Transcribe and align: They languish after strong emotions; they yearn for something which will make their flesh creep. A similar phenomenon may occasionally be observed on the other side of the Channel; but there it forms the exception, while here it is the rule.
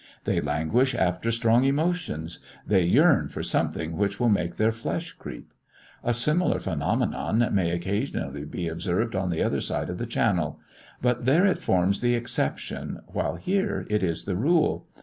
They 0.23 0.41
languish 0.41 0.95
after 0.95 1.29
strong 1.31 1.63
emotions; 1.63 2.39
they 2.65 2.81
yearn 2.85 3.29
for 3.29 3.43
something 3.43 3.95
which 3.95 4.19
will 4.19 4.29
make 4.29 4.55
their 4.55 4.71
flesh 4.71 5.11
creep. 5.11 5.53
A 6.03 6.11
similar 6.11 6.57
phenomenon 6.59 7.47
may 7.53 7.69
occasionally 7.69 8.45
be 8.45 8.67
observed 8.67 9.15
on 9.15 9.29
the 9.29 9.43
other 9.43 9.61
side 9.61 9.91
of 9.91 9.99
the 9.99 10.07
Channel; 10.07 10.59
but 11.03 11.25
there 11.25 11.45
it 11.45 11.59
forms 11.61 12.01
the 12.01 12.15
exception, 12.15 13.01
while 13.09 13.35
here 13.35 13.85
it 13.91 14.01
is 14.01 14.25
the 14.25 14.35
rule. 14.35 14.87